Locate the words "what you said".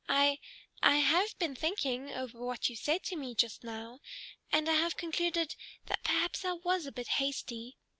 2.43-3.03